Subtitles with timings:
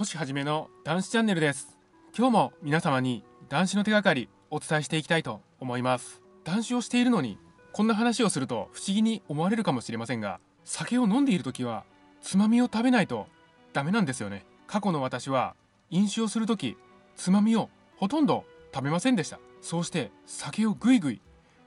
[0.00, 1.76] 星はじめの男子チャンネルです。
[2.16, 6.22] 今日も皆様に男子の手がかりお伝えしていきたいと思います。
[6.42, 7.36] 男子をしているのに
[7.74, 11.84] こんな話をすると不思議に思われるかもしれませんが酒を飲んでいる時は
[12.22, 13.26] つまみを食べないと
[13.74, 14.46] ダメなんですよね。
[14.66, 15.54] 過去の私は
[15.90, 16.78] 飲酒をする時
[17.14, 19.38] つまみをほとんど食べませんでした。
[19.60, 21.20] そうして酒をぐいぐい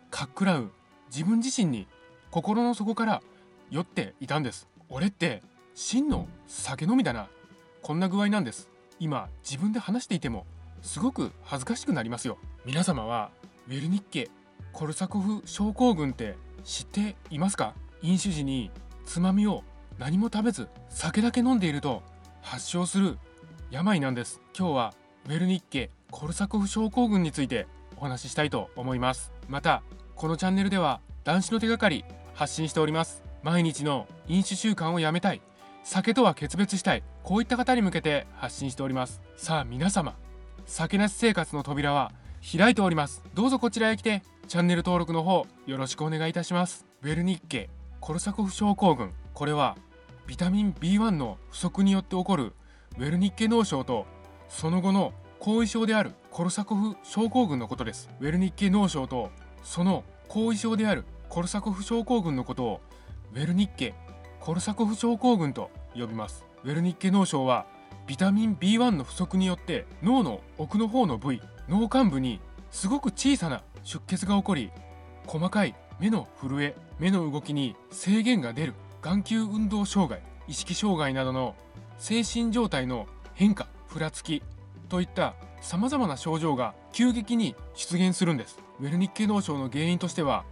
[0.09, 0.71] かっくらう
[1.11, 1.87] 自分自身に
[2.31, 3.21] 心の底から
[3.69, 4.67] 酔っていたんです。
[4.89, 5.43] 俺って
[5.75, 7.27] 真の酒飲みだな。
[7.83, 8.69] こんな具合なんです。
[8.97, 10.45] 今自分で話していても
[10.81, 12.37] すごく恥ずかしくなりますよ。
[12.65, 13.29] 皆様は
[13.67, 14.29] ウェルニッケ・
[14.71, 17.73] コルサコフ症候群って知っていますか？
[18.01, 18.71] 飲酒時に
[19.05, 19.63] つまみを
[19.99, 22.03] 何も食べず酒だけ飲んでいると
[22.41, 23.17] 発症する
[23.69, 24.39] 病なんです。
[24.57, 24.93] 今日は
[25.25, 29.33] ウェルニッケ・コルサコフ症候群についてお話ししたいと思います。
[29.49, 29.83] また
[30.15, 33.23] このチャンネルでは男子の手がかり発信しております。
[33.43, 35.41] 毎日の飲酒習慣をやめたい。
[35.83, 37.03] 酒とは決別したい。
[37.23, 39.21] こういった方に向けて発信しております。
[39.37, 40.15] さあ皆様
[40.65, 42.11] 酒なし生活の扉は
[42.57, 43.23] 開いております。
[43.33, 46.85] どうぞこちらへ来てチャンネル登録の方よろしくお願いいたします。
[47.01, 47.69] ウェルニッケ
[48.01, 49.13] コルサコフ症候群。
[49.33, 49.77] これは
[50.27, 52.53] ビタミン B1 の不足によって起こる
[52.97, 54.05] ウェルニッケ脳症と
[54.49, 58.09] その後の後遺症であるコルサコフ症候群のことです。
[58.19, 59.31] ウェルニッケ脳症と
[59.63, 62.81] その後遺症であるコルサコフ症候群のことを
[63.33, 63.93] ウェルニッケ
[64.41, 66.45] コルサコフ症候群と呼びます。
[66.63, 67.65] ウェルニッケ脳症は
[68.07, 72.39] ビタミン B1 の不足によって脳の奥の方の部位脳幹部に
[72.71, 74.71] すごく小さな出血が起こり
[75.27, 81.55] 細かい目の震え目の動きに制限が出る眼球運動障害意識障害などの
[81.97, 84.41] 精神状態の変化ふらつき
[84.87, 88.59] といったさまざまな症状が急激に出現するんです。
[88.79, 90.43] ウェルニッケ脳症の原因としては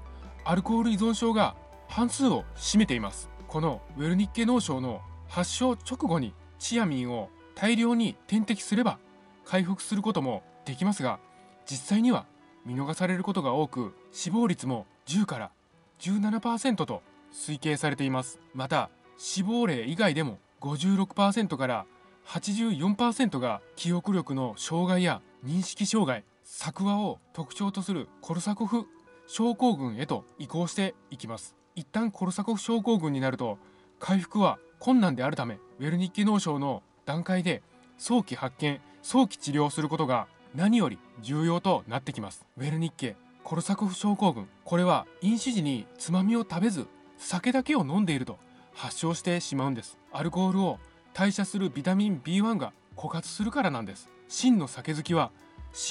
[0.44, 1.56] アルコール依存症が
[1.88, 3.30] 半数を占めています。
[3.48, 9.00] このウェルニッケ脳症の発症直後にチアミンを大量に点滴すれば
[9.46, 11.20] 回復することもできますが
[11.66, 12.26] 実際には
[12.66, 15.52] 見逃されることが多く死亡率も10から
[16.00, 17.02] 17%と
[17.34, 18.40] 推計されています。
[18.54, 21.86] また死亡例以外でも56%から
[22.28, 28.86] 84%が記憶力の障害や認識障害作話を特徴とするコルサコフ
[29.28, 31.56] 症候群へと移行していきます。
[31.76, 33.58] 一旦コルサコフ症候群になると
[33.98, 37.62] 回復は困難であるためウェルニッケ脳症の段階で
[38.00, 42.48] 早期発見早期治療することが何より重要となってきます。
[42.58, 44.48] ウェルニッケコルサコフ症候群。
[44.66, 46.88] これは飲酒時につまみを食べず
[47.20, 48.40] 酒だけを飲んでいると
[48.74, 50.00] 発症してしまうんです。
[50.12, 50.80] アルコールを
[51.14, 54.10] 代謝するビタミン B1 が枯渇するからなんです。
[54.30, 55.30] 真の酒好きは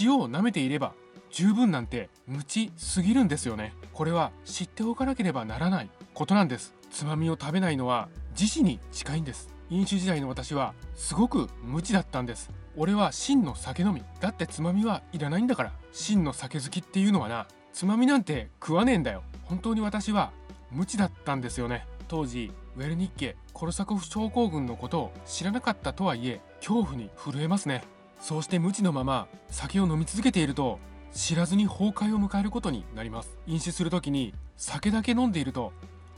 [0.01, 0.95] 塩を舐めていれば
[1.31, 3.73] 十分なんて無知すぎるんですよね。
[3.93, 6.75] これは知っておかなければならないことなんです。
[6.91, 9.49] つまみを食べないのは自死に近いんです。
[9.71, 12.51] 飲酒時代の私はすごく無知だったんです。
[12.77, 14.03] 俺は真の酒飲み。
[14.21, 15.73] だってつまみはいらないんだから。
[15.93, 17.47] 真の酒好きっていうのはな。
[17.73, 19.23] つまみなんて食わねえんだよ。
[19.45, 20.33] 本当に私は
[20.71, 21.87] 無知だったんですよね。
[22.09, 27.85] 当時ウェルニッケコルサコフ症候群のことを知らなかったとはいえ恐怖に震えますね。
[28.21, 30.79] そうして無知のまま酒を飲み続けていると
[31.13, 33.39] 知らずに崩壊を迎えることになります。
[33.47, 35.73] 飲酒する時に酒だけ飲んでいると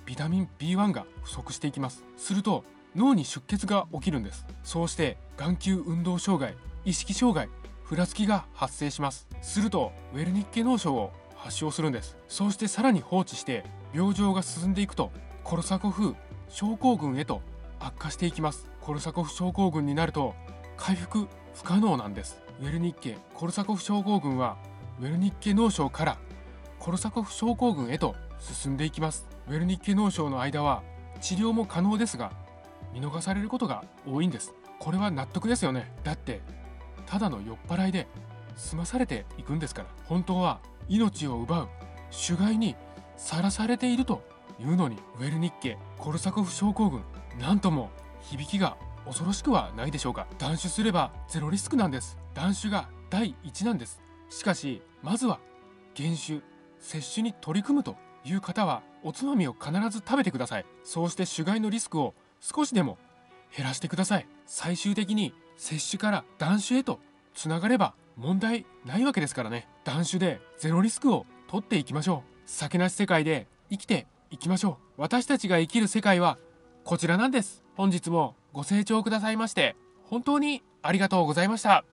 [0.07, 2.05] ビタミン B1 が不足していきます。
[2.17, 2.65] すると
[2.95, 4.47] 脳に出血が起きるんです。
[4.63, 6.55] そうして眼球運動障害
[6.85, 7.49] 意識障害
[7.85, 9.29] ふらつきが発生します。
[9.41, 12.17] するとウェルニッケ脳症を発症するんです。
[12.29, 15.11] そうしてさらに放置して病状が進んでいくと
[15.45, 16.15] コルサコフ
[16.49, 17.43] 症候群へと
[17.81, 18.71] 悪化していきます。
[18.81, 20.35] コルサコフ症候群になると
[20.77, 22.41] 回復不可能なんです。
[22.61, 24.57] ウェルニッケコルサコフ症候群は
[25.01, 26.19] ウェルニッケ脳症から
[26.79, 29.29] コルサコフ症候群へと進んでいきます。
[29.49, 30.83] ウェルニッケ脳症の間は
[31.21, 32.33] 治療も可能ですが
[32.93, 34.53] 見逃されることが多いんです。
[34.81, 35.93] これは納得ですよね。
[36.03, 36.41] だって
[37.07, 38.09] ただの酔っ払いで
[38.57, 41.69] 済まされていくんですから本当は命を奪う
[42.11, 42.75] 主害に
[43.17, 44.23] さらされていると
[44.61, 47.03] いうのにウェルニッケコルサコフ症候群
[47.39, 48.77] なんとも響きが
[49.07, 50.27] 恐ろしくはないでしょうか。
[50.39, 52.19] 断酒すればゼロリスクなんです。
[52.35, 54.00] 断酒が第一なんです。
[54.29, 55.38] しかしまずは
[55.95, 56.41] 減酒
[56.81, 60.67] 摂取に取り組むという方はおつまみを必ず食べてください。
[60.85, 62.99] そうして酒害のリスクを少しでも
[63.57, 64.27] 減らしてください。
[64.47, 67.01] 最終的に摂取から断酒へと
[67.35, 69.69] つながれば問題ないわけですからね。
[69.85, 72.33] 断酒でゼロリスクを取っていきましょう。
[72.47, 75.01] 酒なし世界で生きていきましょう。
[75.03, 76.39] 私たちが生きる世界は
[76.85, 77.63] こちらなんです。
[77.75, 81.85] 本日もご清聴くださいまして本当にありがとうございました。